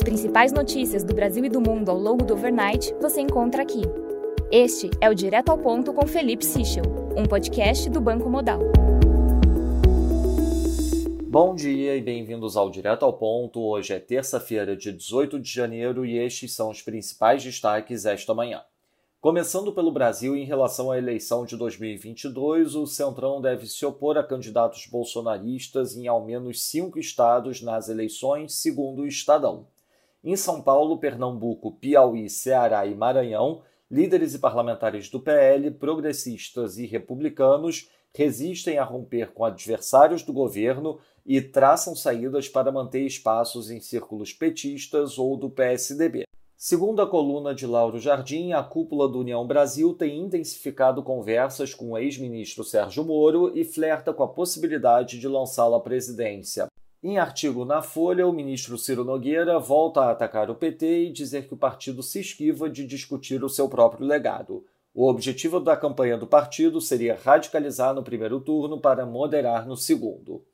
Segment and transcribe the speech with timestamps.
[0.00, 3.82] As principais notícias do Brasil e do mundo ao longo do overnight você encontra aqui.
[4.50, 6.84] Este é o Direto ao Ponto com Felipe Sichel,
[7.14, 8.60] um podcast do Banco Modal.
[11.28, 13.60] Bom dia e bem-vindos ao Direto ao Ponto.
[13.60, 18.62] Hoje é terça-feira, de 18 de janeiro, e estes são os principais destaques esta manhã.
[19.20, 24.22] Começando pelo Brasil, em relação à eleição de 2022, o Centrão deve se opor a
[24.22, 29.66] candidatos bolsonaristas em ao menos cinco estados nas eleições, segundo o Estadão.
[30.22, 36.84] Em São Paulo, Pernambuco, Piauí, Ceará e Maranhão, líderes e parlamentares do PL, progressistas e
[36.84, 43.80] republicanos resistem a romper com adversários do governo e traçam saídas para manter espaços em
[43.80, 46.24] círculos petistas ou do PSDB.
[46.54, 51.92] Segundo a coluna de Lauro Jardim, a cúpula do União Brasil tem intensificado conversas com
[51.92, 56.69] o ex-ministro Sérgio Moro e flerta com a possibilidade de lançá-lo à presidência.
[57.02, 61.48] Em artigo na Folha, o ministro Ciro Nogueira volta a atacar o PT e dizer
[61.48, 64.66] que o partido se esquiva de discutir o seu próprio legado.
[64.92, 70.44] O objetivo da campanha do partido seria radicalizar no primeiro turno para moderar no segundo.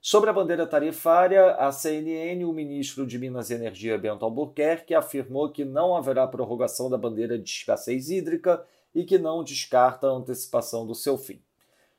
[0.00, 5.50] Sobre a bandeira tarifária, a CNN, o ministro de Minas e Energia Bento Albuquerque afirmou
[5.50, 10.86] que não haverá prorrogação da bandeira de escassez hídrica e que não descarta a antecipação
[10.86, 11.42] do seu fim.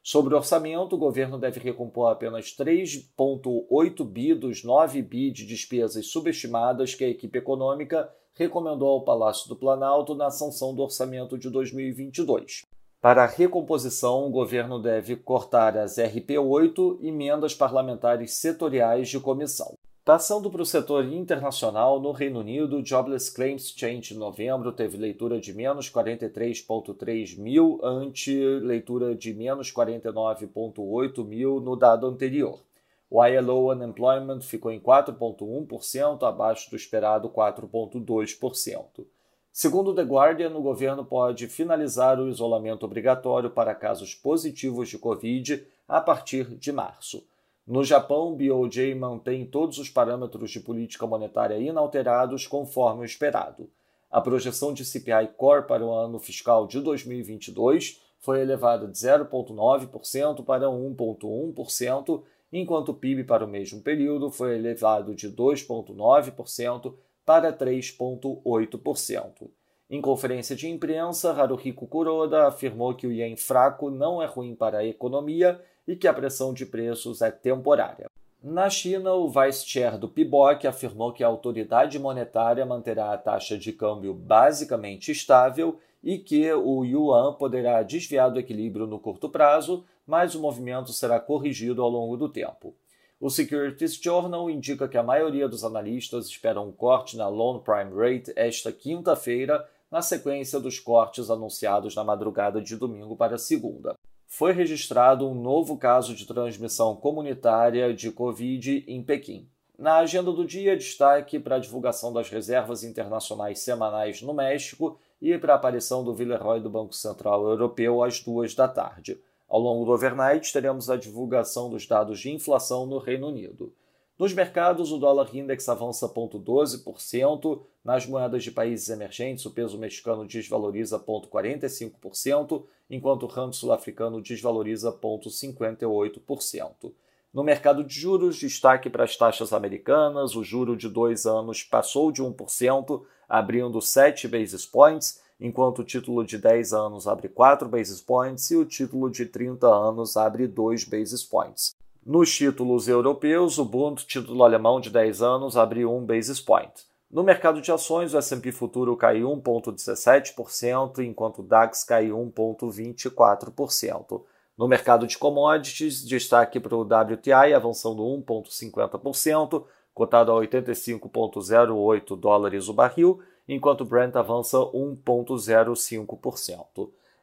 [0.09, 6.07] Sobre o orçamento, o governo deve recompor apenas 3,8 bi dos 9 bi de despesas
[6.07, 11.49] subestimadas que a equipe econômica recomendou ao Palácio do Planalto na sanção do orçamento de
[11.49, 12.61] 2022.
[13.01, 19.76] Para a recomposição, o governo deve cortar as RP8 emendas parlamentares setoriais de comissão.
[20.07, 24.95] Passando para o setor internacional, no Reino Unido, o Jobless Claims Change de novembro teve
[24.95, 32.61] leitura de menos 43,3 mil ante leitura de menos 49,8 mil no dado anterior.
[33.09, 39.05] O ILO Unemployment ficou em 4,1%, abaixo do esperado 4,2%.
[39.51, 45.67] Segundo The Guardian, o governo pode finalizar o isolamento obrigatório para casos positivos de Covid
[45.85, 47.27] a partir de março.
[47.67, 53.69] No Japão, o BOJ mantém todos os parâmetros de política monetária inalterados conforme o esperado.
[54.09, 60.45] A projeção de CPI Core para o ano fiscal de 2022 foi elevada de 0,9%
[60.45, 62.23] para 1,1%,
[62.53, 66.95] enquanto o PIB para o mesmo período foi elevado de 2,9%
[67.25, 69.49] para 3,8%.
[69.89, 74.77] Em conferência de imprensa, Haruhiko Kuroda afirmou que o ien fraco não é ruim para
[74.77, 78.09] a economia e que a pressão de preços é temporária.
[78.43, 83.73] Na China, o vice-chair do PIBOC afirmou que a autoridade monetária manterá a taxa de
[83.73, 90.35] câmbio basicamente estável e que o yuan poderá desviar do equilíbrio no curto prazo, mas
[90.35, 92.75] o movimento será corrigido ao longo do tempo.
[93.19, 97.91] O Securities Journal indica que a maioria dos analistas esperam um corte na Loan Prime
[97.93, 103.95] Rate esta quinta-feira, na sequência dos cortes anunciados na madrugada de domingo para segunda.
[104.27, 109.49] Foi registrado um novo caso de transmissão comunitária de Covid em Pequim.
[109.79, 115.37] Na agenda do dia, destaque para a divulgação das reservas internacionais semanais no México e
[115.37, 119.17] para a aparição do Villeroy do Banco Central Europeu às duas da tarde.
[119.47, 123.73] Ao longo do overnight, teremos a divulgação dos dados de inflação no Reino Unido.
[124.17, 127.61] Nos mercados, o dólar index avança 0,12%.
[127.83, 134.91] Nas moedas de países emergentes, o peso mexicano desvaloriza 0,45%, enquanto o ramo sul-africano desvaloriza
[134.91, 136.91] 0,58%.
[137.31, 140.35] No mercado de juros, destaque para as taxas americanas.
[140.35, 146.25] O juro de dois anos passou de 1%, abrindo 7 basis points, enquanto o título
[146.25, 150.85] de 10 anos abre 4 basis points e o título de 30 anos abre 2
[150.85, 151.76] basis points.
[152.07, 156.71] Nos títulos europeus, o Bund, título alemão de 10 anos, abre 1 basis point.
[157.11, 164.23] No mercado de ações, o S&P futuro cai 1,17%, enquanto o DAX cai 1,24%.
[164.57, 172.73] No mercado de commodities, destaque para o WTI avançando 1,50%, cotado a 85,08 dólares o
[172.73, 173.19] barril,
[173.49, 176.89] enquanto o Brent avança 1,05%.